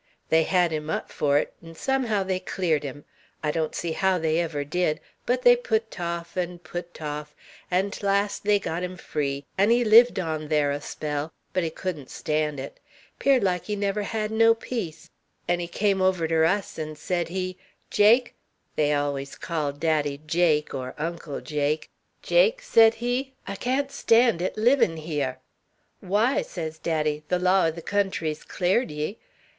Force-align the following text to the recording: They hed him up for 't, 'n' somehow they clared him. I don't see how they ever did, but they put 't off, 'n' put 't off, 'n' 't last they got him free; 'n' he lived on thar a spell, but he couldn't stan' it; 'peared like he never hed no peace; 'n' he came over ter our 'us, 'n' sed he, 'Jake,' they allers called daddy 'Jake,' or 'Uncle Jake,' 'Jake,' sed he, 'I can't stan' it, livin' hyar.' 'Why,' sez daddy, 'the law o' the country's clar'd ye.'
They 0.29 0.41
hed 0.41 0.71
him 0.71 0.89
up 0.89 1.11
for 1.11 1.39
't, 1.39 1.51
'n' 1.63 1.75
somehow 1.75 2.23
they 2.23 2.39
clared 2.39 2.81
him. 2.81 3.05
I 3.43 3.51
don't 3.51 3.75
see 3.75 3.91
how 3.91 4.17
they 4.17 4.39
ever 4.39 4.63
did, 4.63 4.99
but 5.27 5.43
they 5.43 5.55
put 5.55 5.91
't 5.91 6.01
off, 6.03 6.35
'n' 6.35 6.57
put 6.57 6.95
't 6.95 7.03
off, 7.05 7.35
'n' 7.69 7.91
't 7.91 8.01
last 8.03 8.43
they 8.43 8.57
got 8.57 8.81
him 8.81 8.97
free; 8.97 9.45
'n' 9.59 9.69
he 9.69 9.83
lived 9.85 10.17
on 10.17 10.49
thar 10.49 10.71
a 10.71 10.81
spell, 10.81 11.31
but 11.53 11.61
he 11.63 11.69
couldn't 11.69 12.09
stan' 12.09 12.57
it; 12.57 12.79
'peared 13.19 13.43
like 13.43 13.65
he 13.65 13.75
never 13.75 14.01
hed 14.01 14.31
no 14.31 14.55
peace; 14.55 15.11
'n' 15.47 15.59
he 15.59 15.67
came 15.67 16.01
over 16.01 16.27
ter 16.27 16.45
our 16.45 16.45
'us, 16.45 16.79
'n' 16.79 16.95
sed 16.95 17.27
he, 17.29 17.55
'Jake,' 17.91 18.33
they 18.75 18.91
allers 18.91 19.35
called 19.35 19.79
daddy 19.79 20.19
'Jake,' 20.25 20.73
or 20.73 20.95
'Uncle 20.97 21.41
Jake,' 21.41 21.91
'Jake,' 22.23 22.63
sed 22.63 22.95
he, 22.95 23.33
'I 23.45 23.53
can't 23.57 23.91
stan' 23.91 24.41
it, 24.41 24.57
livin' 24.57 24.97
hyar.' 24.97 25.37
'Why,' 25.99 26.41
sez 26.41 26.79
daddy, 26.79 27.21
'the 27.27 27.37
law 27.37 27.67
o' 27.67 27.71
the 27.71 27.83
country's 27.83 28.43
clar'd 28.43 28.89
ye.' 28.89 29.19